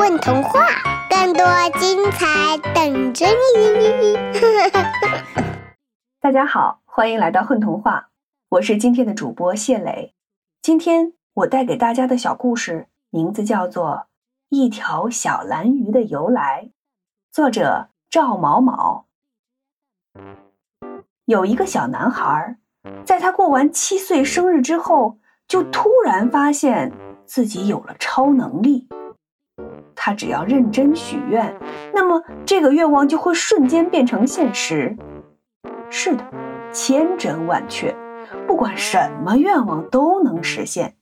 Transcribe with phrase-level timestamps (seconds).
[0.00, 0.66] 混童话，
[1.10, 1.44] 更多
[1.78, 4.16] 精彩等着你！
[6.18, 8.08] 大家好，欢迎来到混童话，
[8.48, 10.14] 我是今天的主播谢磊。
[10.62, 13.88] 今天我带给大家的小故事名字叫做
[14.48, 16.68] 《一条小蓝鱼的由来》，
[17.30, 19.04] 作者赵某某。
[21.26, 22.56] 有一个小男孩，
[23.04, 26.90] 在他过完七岁生日之后，就突然发现
[27.26, 28.88] 自己有了超能力。
[30.02, 31.54] 他只要认真许愿，
[31.92, 34.96] 那么这个愿望就会瞬间变成现实。
[35.90, 36.24] 是的，
[36.72, 37.94] 千真万确，
[38.46, 40.94] 不管什么愿望都能实现。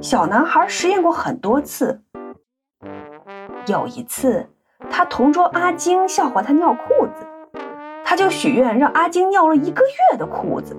[0.00, 2.02] 小男孩实验过很多次。
[3.68, 4.48] 有一次，
[4.90, 7.24] 他同桌阿晶笑话他尿裤子，
[8.04, 10.76] 他就许愿让阿晶尿了一个月的裤子。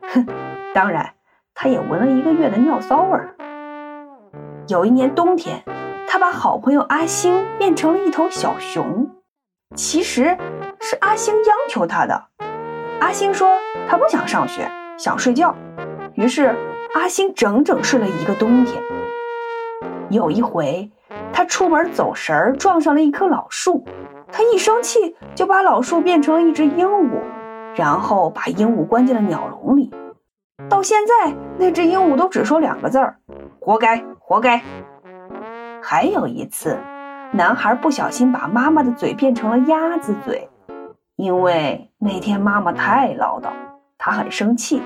[0.00, 0.26] 哼，
[0.72, 1.12] 当然，
[1.52, 3.34] 他也闻了一个月的尿骚味儿。
[4.68, 5.62] 有一年冬天。
[6.12, 9.08] 他把好朋友阿星变成了一头小熊，
[9.74, 10.36] 其实
[10.78, 12.26] 是阿星央求他的。
[13.00, 13.48] 阿星说
[13.88, 15.56] 他不想上学，想睡觉，
[16.12, 16.54] 于是
[16.92, 18.82] 阿星整整睡了一个冬天。
[20.10, 20.90] 有一回，
[21.32, 23.82] 他出门走神儿，撞上了一棵老树，
[24.30, 27.22] 他一生气就把老树变成了一只鹦鹉，
[27.74, 29.90] 然后把鹦鹉关进了鸟笼里。
[30.68, 33.16] 到现在，那只鹦鹉都只说两个字儿：
[33.58, 34.62] 活该，活该。
[35.84, 36.78] 还有一次，
[37.32, 40.48] 男孩不小心把妈妈的嘴变成了鸭子嘴，
[41.16, 43.48] 因为那天妈妈太唠叨，
[43.98, 44.80] 他很生气，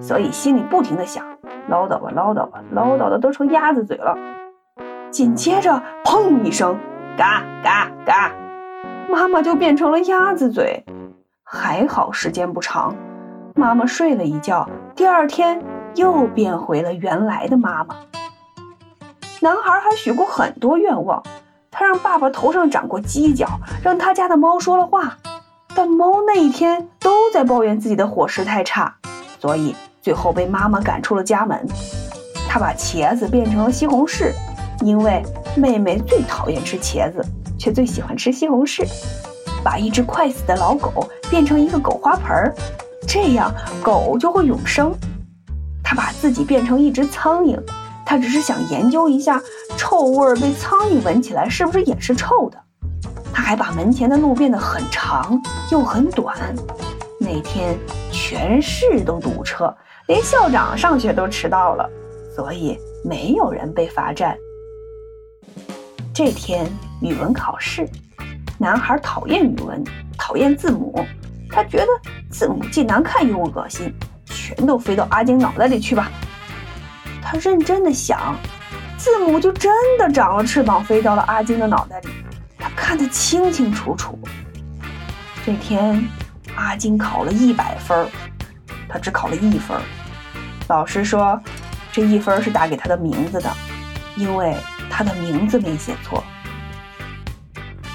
[0.00, 1.24] 所以心里不停的想：
[1.68, 4.18] 唠叨吧，唠叨吧，唠叨的都成鸭子嘴了。
[5.10, 6.76] 紧接着，砰一声，
[7.16, 8.32] 嘎嘎嘎，
[9.08, 10.84] 妈妈就变成了鸭子嘴。
[11.44, 12.94] 还好时间不长，
[13.54, 15.62] 妈妈睡了一觉，第二天
[15.94, 17.94] 又变回了原来的妈妈。
[19.42, 21.22] 男孩还许过很多愿望，
[21.70, 23.48] 他让爸爸头上长过犄角，
[23.82, 25.16] 让他家的猫说了话，
[25.74, 28.94] 但猫那一天都在抱怨自己的伙食太差，
[29.40, 31.66] 所以最后被妈妈赶出了家门。
[32.50, 34.30] 他把茄子变成了西红柿，
[34.82, 35.22] 因为
[35.56, 37.24] 妹妹最讨厌吃茄子，
[37.58, 38.86] 却最喜欢吃西红柿。
[39.64, 42.54] 把一只快死的老狗变成一个狗花盆儿，
[43.08, 43.50] 这样
[43.82, 44.92] 狗就会永生。
[45.82, 47.58] 他把自己变成一只苍蝇。
[48.10, 49.40] 他只是想研究一下
[49.76, 52.60] 臭味儿被苍蝇闻起来是不是也是臭的。
[53.32, 55.40] 他还把门前的路变得很长
[55.70, 56.36] 又很短。
[57.20, 57.78] 那天
[58.10, 59.72] 全市都堵车，
[60.08, 61.88] 连校长上学都迟到了，
[62.34, 64.36] 所以没有人被罚站。
[66.12, 66.66] 这天
[67.00, 67.88] 语文考试，
[68.58, 69.84] 男孩讨厌语文，
[70.18, 71.06] 讨厌字母，
[71.48, 71.86] 他觉得
[72.28, 73.94] 字母既难看又恶心，
[74.24, 76.10] 全都飞到阿晶脑袋里去吧。
[77.32, 78.34] 他认真的想，
[78.98, 82.08] 字母就真的长了翅膀，飞到了阿金的脑袋里。
[82.58, 84.18] 他看得清清楚楚。
[85.46, 86.04] 这天，
[86.56, 88.04] 阿金考了一百分，
[88.88, 89.80] 他只考了一分。
[90.66, 91.40] 老师说，
[91.92, 93.48] 这一分是打给他的名字的，
[94.16, 94.56] 因为
[94.90, 96.24] 他的名字没写错。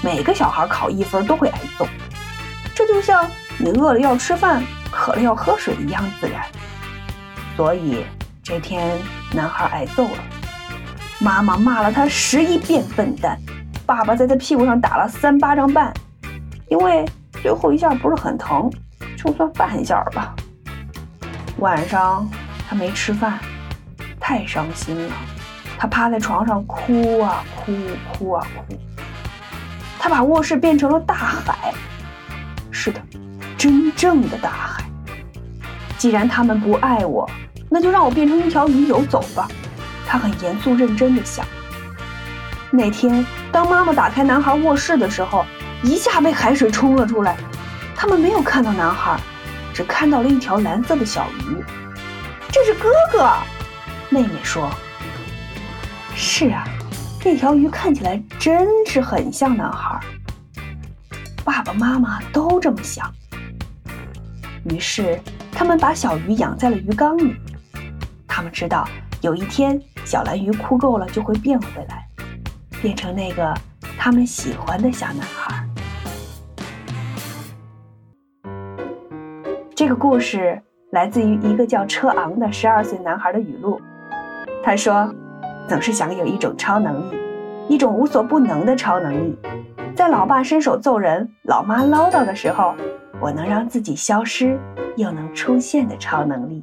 [0.00, 1.86] 每个小孩考一分都会挨揍，
[2.74, 6.42] 这就像你饿了要吃饭，渴了要喝水一样自然。
[7.54, 8.06] 所以。
[8.48, 8.96] 这天，
[9.32, 10.18] 男孩挨揍了，
[11.18, 13.38] 妈妈骂了他十一遍笨蛋，
[13.84, 15.92] 爸爸在他屁股上打了三巴掌半，
[16.68, 17.04] 因为
[17.42, 18.70] 最后一下不是很疼，
[19.16, 20.34] 就算半下吧。
[21.58, 22.26] 晚上
[22.68, 23.38] 他没吃饭，
[24.18, 25.14] 太伤心了，
[25.76, 27.72] 他趴在床上哭啊哭，
[28.12, 28.76] 哭啊哭。
[29.98, 31.74] 他把卧室变成了大海，
[32.70, 33.02] 是的，
[33.58, 34.84] 真正的大海。
[35.98, 37.28] 既然他们不爱我。
[37.68, 39.48] 那就让我变成一条鱼游走吧，
[40.06, 41.44] 他很严肃认真的想。
[42.70, 45.44] 那天，当妈妈打开男孩卧室的时候，
[45.82, 47.36] 一下被海水冲了出来。
[47.94, 49.18] 他们没有看到男孩，
[49.72, 51.64] 只看到了一条蓝色的小鱼。
[52.52, 53.32] 这是哥哥，
[54.10, 54.70] 妹妹说。
[56.14, 56.64] 是啊，
[57.20, 59.98] 这条鱼看起来真是很像男孩。
[61.44, 63.12] 爸爸妈妈都这么想。
[64.64, 65.18] 于是，
[65.52, 67.34] 他们把小鱼养在了鱼缸里。
[68.36, 68.86] 他们知道，
[69.22, 72.06] 有一天小蓝鱼哭够了就会变回来，
[72.82, 73.54] 变成那个
[73.96, 75.66] 他们喜欢的小男孩。
[79.74, 80.60] 这个故事
[80.92, 83.80] 来自于一个叫车昂的十二岁男孩的语录。
[84.62, 85.10] 他说
[85.66, 87.16] ：“总是想有一种超能力，
[87.70, 89.38] 一种无所不能的超能力，
[89.94, 92.74] 在老爸伸手揍人、老妈唠叨的时候，
[93.18, 94.60] 我能让自己消失
[94.98, 96.62] 又能出现的超能力。”